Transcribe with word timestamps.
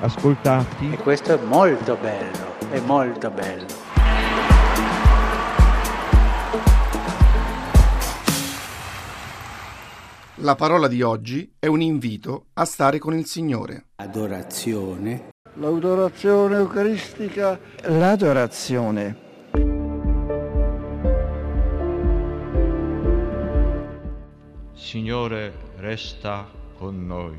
ascoltati. 0.00 0.92
E 0.92 0.96
questo 0.98 1.34
è 1.34 1.42
molto 1.44 1.96
bello, 1.96 2.58
è 2.70 2.80
molto 2.80 3.30
bello. 3.30 3.88
La 10.42 10.54
parola 10.54 10.88
di 10.88 11.02
oggi 11.02 11.54
è 11.58 11.66
un 11.66 11.82
invito 11.82 12.46
a 12.54 12.64
stare 12.64 12.98
con 12.98 13.14
il 13.14 13.26
Signore. 13.26 13.88
Adorazione. 13.96 15.28
L'adorazione 15.54 16.56
eucaristica, 16.56 17.58
L'adorazione. 17.82 19.28
Signore, 24.72 25.52
resta 25.76 26.48
con 26.78 27.06
noi. 27.06 27.38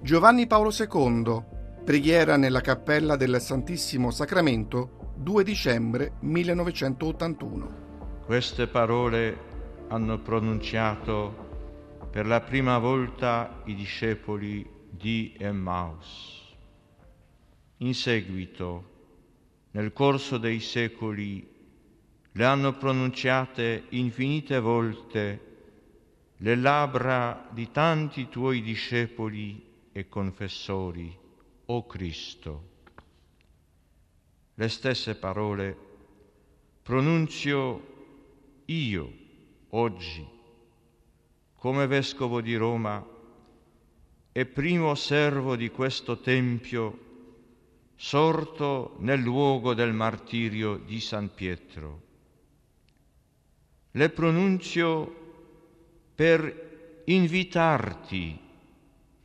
Giovanni 0.00 0.46
Paolo 0.46 0.70
II, 0.70 1.42
preghiera 1.88 2.36
nella 2.36 2.60
cappella 2.60 3.16
del 3.16 3.40
Santissimo 3.40 4.10
Sacramento, 4.10 5.14
2 5.16 5.42
dicembre 5.42 6.16
1981. 6.20 8.24
Queste 8.26 8.66
parole 8.66 9.86
hanno 9.88 10.20
pronunciato 10.20 11.96
per 12.10 12.26
la 12.26 12.42
prima 12.42 12.76
volta 12.76 13.62
i 13.64 13.74
discepoli 13.74 14.68
di 14.90 15.34
Emmaus. 15.38 16.54
In 17.78 17.94
seguito, 17.94 18.90
nel 19.70 19.94
corso 19.94 20.36
dei 20.36 20.60
secoli, 20.60 21.50
le 22.32 22.44
hanno 22.44 22.76
pronunciate 22.76 23.84
infinite 23.88 24.60
volte 24.60 25.40
le 26.36 26.54
labbra 26.54 27.48
di 27.50 27.70
tanti 27.70 28.28
tuoi 28.28 28.60
discepoli 28.60 29.88
e 29.90 30.06
confessori, 30.06 31.26
o 31.70 31.86
Cristo. 31.86 32.76
Le 34.54 34.68
stesse 34.68 35.14
parole 35.14 35.76
pronunzio 36.82 37.96
io 38.64 39.12
oggi 39.70 40.26
come 41.54 41.86
vescovo 41.86 42.40
di 42.40 42.56
Roma 42.56 43.04
e 44.32 44.46
primo 44.46 44.94
servo 44.94 45.56
di 45.56 45.70
questo 45.70 46.20
Tempio 46.20 47.06
sorto 47.96 48.94
nel 49.00 49.20
luogo 49.20 49.74
del 49.74 49.92
martirio 49.92 50.76
di 50.76 51.00
San 51.00 51.34
Pietro. 51.34 52.02
Le 53.90 54.08
pronunzio 54.10 55.16
per 56.14 57.02
invitarti, 57.06 58.38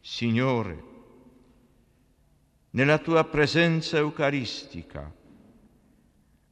Signore, 0.00 0.84
nella 2.78 2.98
tua 2.98 3.24
presenza 3.24 3.96
eucaristica, 3.96 5.12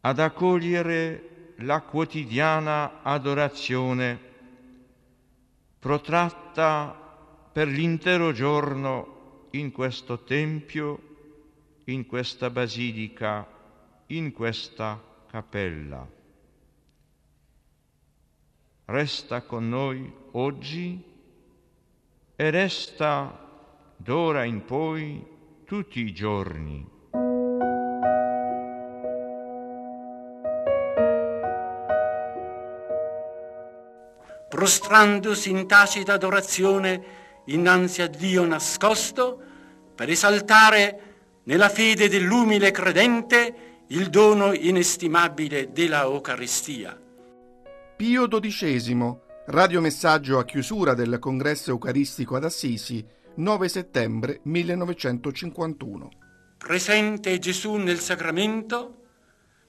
ad 0.00 0.18
accogliere 0.18 1.52
la 1.58 1.80
quotidiana 1.82 3.02
adorazione 3.04 4.18
protratta 5.78 6.90
per 7.52 7.68
l'intero 7.68 8.32
giorno 8.32 9.46
in 9.52 9.70
questo 9.70 10.24
Tempio, 10.24 11.02
in 11.84 12.04
questa 12.04 12.50
basilica, 12.50 13.46
in 14.06 14.32
questa 14.32 15.00
cappella. 15.30 16.04
Resta 18.86 19.42
con 19.42 19.68
noi 19.68 20.12
oggi 20.32 21.00
e 22.34 22.50
resta 22.50 23.46
d'ora 23.96 24.42
in 24.42 24.64
poi 24.64 25.36
tutti 25.68 26.00
i 26.00 26.14
giorni. 26.14 26.96
prostrandosi 34.48 35.50
in 35.50 35.66
tacita 35.66 36.14
adorazione 36.14 37.42
innanzi 37.48 38.00
a 38.00 38.06
Dio 38.06 38.46
nascosto, 38.46 39.38
per 39.94 40.08
esaltare 40.08 41.00
nella 41.44 41.68
fede 41.68 42.08
dell'umile 42.08 42.70
credente 42.70 43.84
il 43.88 44.08
dono 44.08 44.54
inestimabile 44.54 45.70
della 45.70 46.00
Eucaristia. 46.04 46.98
Pio 47.94 48.26
XII, 48.26 49.16
radiomessaggio 49.46 50.38
a 50.38 50.46
chiusura 50.46 50.94
del 50.94 51.18
congresso 51.18 51.70
eucaristico 51.72 52.36
ad 52.36 52.44
Assisi, 52.44 53.06
9 53.38 53.68
settembre 53.68 54.40
1951. 54.42 56.10
Presente 56.58 57.38
Gesù 57.38 57.76
nel 57.76 58.00
sacramento, 58.00 59.04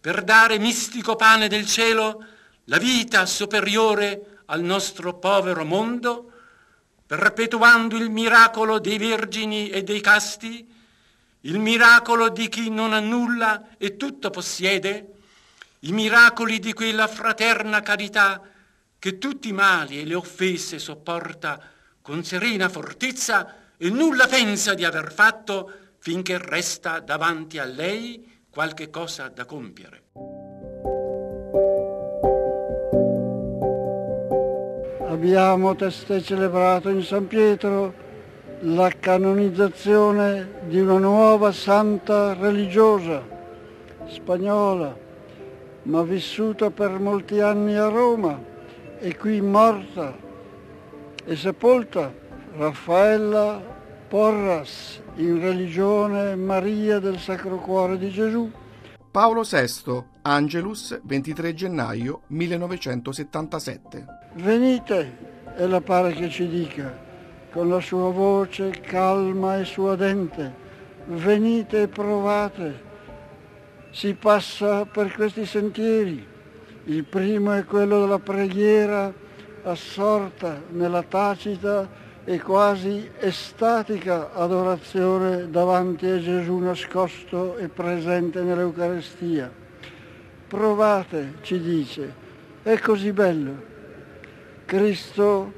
per 0.00 0.24
dare 0.24 0.58
mistico 0.58 1.14
pane 1.14 1.46
del 1.46 1.64
cielo 1.64 2.24
la 2.64 2.78
vita 2.78 3.24
superiore 3.24 4.40
al 4.46 4.62
nostro 4.62 5.16
povero 5.16 5.64
mondo, 5.64 6.32
perpetuando 7.06 7.96
il 7.96 8.10
miracolo 8.10 8.80
dei 8.80 8.98
vergini 8.98 9.70
e 9.70 9.84
dei 9.84 10.00
casti, 10.00 10.68
il 11.42 11.58
miracolo 11.60 12.30
di 12.30 12.48
chi 12.48 12.68
non 12.68 12.92
ha 12.92 12.98
nulla 12.98 13.76
e 13.78 13.96
tutto 13.96 14.30
possiede, 14.30 15.12
i 15.80 15.92
miracoli 15.92 16.58
di 16.58 16.72
quella 16.72 17.06
fraterna 17.06 17.80
carità 17.80 18.42
che 18.98 19.18
tutti 19.18 19.50
i 19.50 19.52
mali 19.52 20.00
e 20.00 20.04
le 20.04 20.16
offese 20.16 20.80
sopporta 20.80 21.70
con 22.02 22.24
serena 22.24 22.68
fortezza 22.68 23.54
e 23.78 23.88
nulla 23.88 24.26
pensa 24.26 24.74
di 24.74 24.84
aver 24.84 25.12
fatto 25.12 25.72
finché 25.98 26.36
resta 26.38 27.00
davanti 27.00 27.58
a 27.58 27.64
lei 27.64 28.44
qualche 28.50 28.90
cosa 28.90 29.28
da 29.28 29.44
compiere. 29.44 30.02
abbiamo 35.22 35.76
testé 35.76 36.20
celebrato 36.20 36.88
in 36.88 37.00
San 37.04 37.28
Pietro 37.28 37.94
la 38.62 38.90
canonizzazione 38.98 40.62
di 40.66 40.80
una 40.80 40.98
nuova 40.98 41.52
santa 41.52 42.34
religiosa 42.34 43.22
spagnola, 44.06 44.96
ma 45.82 46.02
vissuta 46.02 46.70
per 46.70 46.98
molti 46.98 47.38
anni 47.38 47.76
a 47.76 47.86
Roma 47.86 48.36
e 48.98 49.16
qui 49.16 49.40
morta 49.40 50.12
e 51.24 51.36
sepolta, 51.36 52.12
Raffaella 52.56 53.62
Porras, 54.08 55.00
in 55.16 55.40
religione 55.40 56.34
Maria 56.36 56.98
del 56.98 57.18
Sacro 57.18 57.56
Cuore 57.58 57.96
di 57.96 58.10
Gesù. 58.10 58.50
Paolo 59.10 59.42
VI, 59.42 60.02
Angelus, 60.22 61.00
23 61.02 61.54
gennaio 61.54 62.22
1977. 62.26 64.06
Venite, 64.34 65.16
ella 65.56 65.80
pare 65.80 66.12
che 66.12 66.28
ci 66.28 66.48
dica, 66.48 66.98
con 67.52 67.68
la 67.68 67.80
sua 67.80 68.10
voce 68.10 68.70
calma 68.70 69.58
e 69.58 69.64
suadente, 69.64 70.54
venite 71.06 71.82
e 71.82 71.88
provate. 71.88 72.90
Si 73.90 74.14
passa 74.14 74.86
per 74.86 75.12
questi 75.12 75.44
sentieri. 75.46 76.26
Il 76.84 77.04
primo 77.04 77.52
è 77.52 77.64
quello 77.64 78.00
della 78.00 78.18
preghiera 78.18 79.21
assorta 79.62 80.60
nella 80.70 81.02
tacita 81.02 81.88
e 82.24 82.40
quasi 82.40 83.10
estatica 83.18 84.32
adorazione 84.32 85.50
davanti 85.50 86.06
a 86.06 86.20
Gesù 86.20 86.58
nascosto 86.58 87.56
e 87.56 87.68
presente 87.68 88.42
nell'Eucaristia. 88.42 89.50
Provate, 90.46 91.34
ci 91.42 91.60
dice, 91.60 92.14
è 92.62 92.78
così 92.78 93.12
bello. 93.12 93.70
Cristo, 94.64 95.52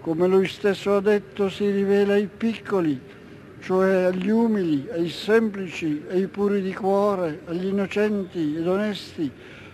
come 0.00 0.26
lui 0.26 0.46
stesso 0.46 0.96
ha 0.96 1.00
detto, 1.00 1.48
si 1.48 1.70
rivela 1.70 2.14
ai 2.14 2.26
piccoli, 2.26 3.00
cioè 3.60 4.04
agli 4.04 4.28
umili, 4.28 4.88
ai 4.92 5.08
semplici, 5.08 6.04
ai 6.10 6.26
puri 6.26 6.60
di 6.60 6.74
cuore, 6.74 7.40
agli 7.46 7.66
innocenti 7.66 8.56
ed 8.56 8.66
onesti, 8.66 9.30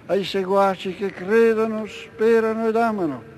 ai 0.06 0.24
seguaci 0.24 0.94
che 0.94 1.10
credono, 1.10 1.86
sperano 1.86 2.68
ed 2.68 2.76
amano. 2.76 3.34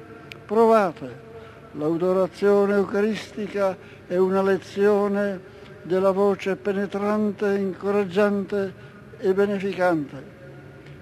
Provate. 0.49 1.27
L'adorazione 1.73 2.77
eucaristica 2.77 3.77
è 4.07 4.17
una 4.17 4.41
lezione 4.41 5.39
della 5.83 6.11
voce 6.11 6.57
penetrante, 6.57 7.55
incoraggiante 7.59 8.73
e 9.19 9.35
beneficante. 9.35 10.25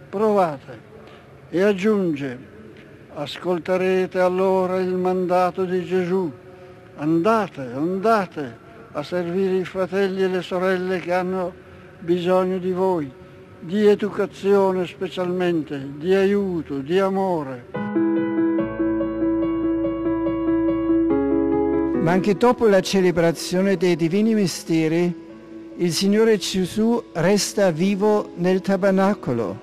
Provate 0.08 0.80
e 1.48 1.62
aggiunge, 1.62 2.36
ascolterete 3.14 4.18
allora 4.18 4.80
il 4.80 4.94
mandato 4.94 5.64
di 5.64 5.84
Gesù, 5.84 6.28
andate, 6.96 7.70
andate 7.72 8.58
a 8.90 9.02
servire 9.04 9.58
i 9.58 9.64
fratelli 9.64 10.24
e 10.24 10.28
le 10.28 10.42
sorelle 10.42 10.98
che 10.98 11.12
hanno 11.12 11.54
bisogno 12.00 12.58
di 12.58 12.72
voi, 12.72 13.08
di 13.60 13.86
educazione 13.86 14.86
specialmente, 14.86 15.88
di 15.98 16.12
aiuto, 16.16 16.78
di 16.78 16.98
amore. 16.98 17.85
Ma 22.06 22.12
anche 22.12 22.36
dopo 22.36 22.68
la 22.68 22.80
celebrazione 22.80 23.76
dei 23.76 23.96
divini 23.96 24.32
misteri, 24.32 25.12
il 25.78 25.92
Signore 25.92 26.36
Gesù 26.38 27.02
resta 27.14 27.72
vivo 27.72 28.30
nel 28.36 28.60
tabernacolo. 28.60 29.58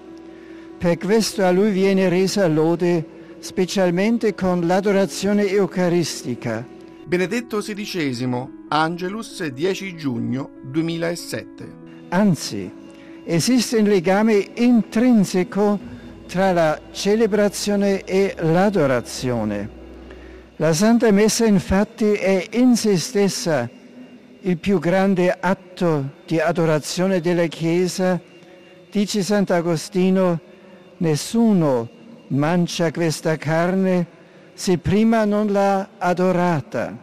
Per 0.78 0.98
questo 0.98 1.46
a 1.46 1.52
Lui 1.52 1.72
viene 1.72 2.10
resa 2.10 2.46
lode 2.48 3.38
specialmente 3.40 4.36
con 4.36 4.68
l'adorazione 4.68 5.48
eucaristica. 5.48 6.68
Benedetto 7.06 7.60
XVI, 7.60 8.48
Angelus 8.68 9.46
10 9.46 9.96
giugno 9.96 10.50
2007. 10.64 11.74
Anzi, 12.10 12.70
esiste 13.24 13.78
un 13.78 13.86
legame 13.86 14.50
intrinseco 14.56 15.80
tra 16.28 16.52
la 16.52 16.78
celebrazione 16.92 18.04
e 18.04 18.36
l'adorazione. 18.38 19.83
La 20.58 20.72
Santa 20.72 21.10
Messa 21.10 21.48
infatti 21.48 22.12
è 22.14 22.46
in 22.52 22.76
se 22.76 22.96
stessa 22.98 23.68
il 24.42 24.58
più 24.60 24.78
grande 24.78 25.36
atto 25.38 26.12
di 26.28 26.40
adorazione 26.40 27.22
della 27.22 27.48
Chiesa. 27.48 28.22
Dice 28.92 29.24
Sant'Agostino, 29.24 30.40
nessuno 30.98 31.90
mangia 32.28 32.92
questa 32.92 33.36
carne 33.36 34.06
se 34.54 34.78
prima 34.78 35.26
non 35.26 35.52
l'ha 35.52 35.90
adorata. 35.98 36.96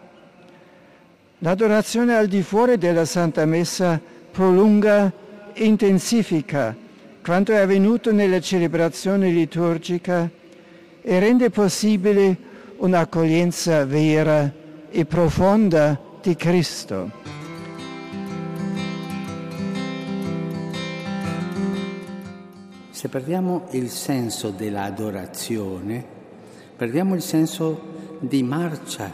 L'adorazione 1.39 2.15
al 2.15 2.29
di 2.29 2.43
fuori 2.43 2.79
della 2.79 3.05
Santa 3.05 3.45
Messa 3.47 4.01
prolunga, 4.31 5.13
intensifica 5.55 6.77
quanto 7.21 7.51
è 7.51 7.57
avvenuto 7.57 8.13
nella 8.13 8.41
celebrazione 8.41 9.29
liturgica 9.31 10.31
e 11.03 11.19
rende 11.19 11.51
possibile 11.51 12.50
un'accoglienza 12.81 13.85
vera 13.85 14.51
e 14.89 15.05
profonda 15.05 16.01
di 16.23 16.35
Cristo. 16.35 17.11
Se 22.91 23.09
perdiamo 23.09 23.67
il 23.73 23.91
senso 23.91 24.51
dell'adorazione, 24.51 26.05
perdiamo 26.75 27.15
il 27.15 27.23
senso 27.23 28.19
di 28.19 28.43
marcia 28.43 29.13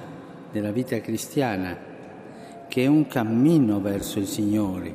della 0.53 0.71
vita 0.71 1.01
cristiana, 1.01 1.77
che 2.69 2.85
è 2.85 2.87
un 2.87 3.09
cammino 3.09 3.81
verso 3.81 4.21
il 4.21 4.27
Signore, 4.27 4.95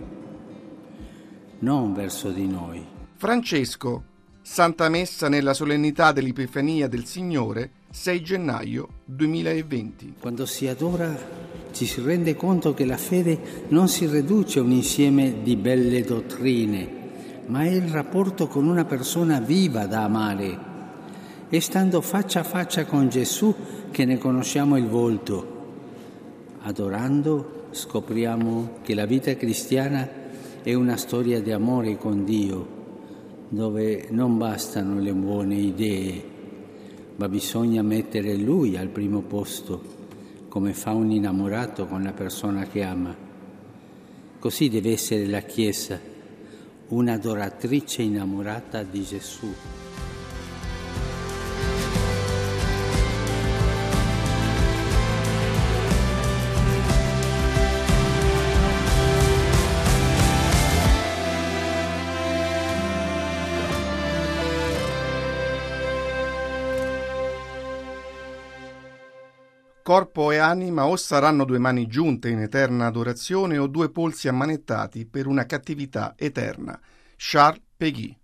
non 1.59 1.93
verso 1.93 2.31
di 2.31 2.47
noi. 2.47 2.85
Francesco, 3.17 4.03
Santa 4.41 4.87
Messa 4.87 5.27
nella 5.27 5.53
solennità 5.53 6.13
dell'Epifania 6.13 6.87
del 6.87 7.05
Signore, 7.05 7.79
6 7.93 8.21
gennaio 8.21 8.87
2020. 9.03 10.13
Quando 10.17 10.45
si 10.45 10.65
adora 10.65 11.13
ci 11.71 11.85
si 11.85 12.01
rende 12.01 12.37
conto 12.37 12.73
che 12.73 12.85
la 12.85 12.95
fede 12.95 13.65
non 13.67 13.89
si 13.89 14.07
riduce 14.07 14.59
a 14.59 14.61
un 14.61 14.71
insieme 14.71 15.41
di 15.43 15.57
belle 15.57 16.01
dottrine, 16.01 16.89
ma 17.47 17.63
è 17.63 17.69
il 17.69 17.89
rapporto 17.89 18.47
con 18.47 18.65
una 18.65 18.85
persona 18.85 19.41
viva 19.41 19.87
da 19.87 20.03
amare. 20.03 20.69
È 21.49 21.59
stando 21.59 21.99
faccia 21.99 22.39
a 22.39 22.43
faccia 22.43 22.85
con 22.85 23.09
Gesù 23.09 23.53
che 23.91 24.05
ne 24.05 24.17
conosciamo 24.17 24.77
il 24.77 24.87
volto. 24.87 25.59
Adorando 26.61 27.65
scopriamo 27.71 28.77
che 28.83 28.95
la 28.95 29.05
vita 29.05 29.35
cristiana 29.35 30.07
è 30.63 30.73
una 30.73 30.95
storia 30.95 31.41
di 31.41 31.51
amore 31.51 31.97
con 31.97 32.23
Dio, 32.23 32.67
dove 33.49 34.07
non 34.11 34.37
bastano 34.37 34.97
le 34.97 35.11
buone 35.11 35.55
idee, 35.55 36.39
ma 37.21 37.29
bisogna 37.29 37.83
mettere 37.83 38.35
lui 38.35 38.75
al 38.75 38.87
primo 38.87 39.21
posto, 39.21 39.79
come 40.47 40.73
fa 40.73 40.93
un 40.93 41.11
innamorato 41.11 41.85
con 41.85 42.01
la 42.01 42.13
persona 42.13 42.65
che 42.65 42.81
ama. 42.81 43.15
Così 44.39 44.69
deve 44.69 44.93
essere 44.93 45.27
la 45.27 45.41
Chiesa, 45.41 45.99
un'adoratrice 46.87 48.01
innamorata 48.01 48.81
di 48.81 49.03
Gesù. 49.03 49.53
Corpo 69.91 70.31
e 70.31 70.37
anima 70.37 70.85
o 70.85 70.95
saranno 70.95 71.43
due 71.43 71.57
mani 71.57 71.85
giunte 71.85 72.29
in 72.29 72.39
eterna 72.39 72.85
adorazione 72.85 73.57
o 73.57 73.67
due 73.67 73.89
polsi 73.89 74.29
ammanettati 74.29 75.05
per 75.05 75.27
una 75.27 75.45
cattività 75.45 76.13
eterna. 76.15 76.79
Charles 77.17 77.61
Peguy. 77.75 78.17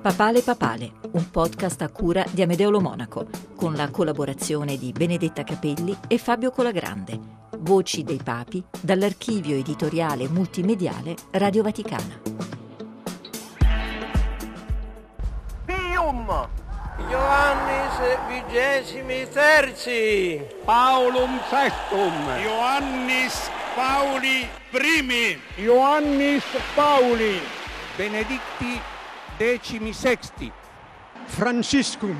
Papale 0.00 0.42
Papale, 0.42 0.92
un 1.14 1.28
podcast 1.28 1.82
a 1.82 1.88
cura 1.88 2.24
di 2.30 2.42
Amedeo 2.42 2.80
Monaco, 2.80 3.26
con 3.56 3.74
la 3.74 3.90
collaborazione 3.90 4.76
di 4.76 4.92
Benedetta 4.92 5.42
Capelli 5.42 5.96
e 6.06 6.18
Fabio 6.18 6.52
Colagrande. 6.52 7.18
Voci 7.58 8.04
dei 8.04 8.20
Papi 8.22 8.62
dall'archivio 8.80 9.56
editoriale 9.56 10.28
multimediale 10.28 11.16
Radio 11.32 11.64
Vaticana. 11.64 12.20
Pium! 15.64 16.55
Ioannis 16.98 17.96
vigesimi 18.28 19.26
terzi. 19.32 20.40
Paulum 20.64 21.38
sextum. 21.50 22.14
Ioannis 22.44 23.50
Pauli 23.76 24.48
primi. 24.72 25.36
Ioannis 25.58 26.44
Pauli. 26.74 27.40
Benedicti 27.98 28.80
decimi 29.38 29.92
sexti. 29.92 30.52
Franciscum. 31.26 32.16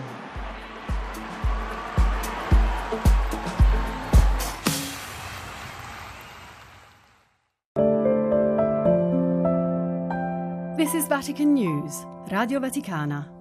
This 10.76 10.92
is 10.95 11.09
Vatican 11.09 11.54
News, 11.54 12.04
Radio 12.30 12.61
Vaticana. 12.61 13.36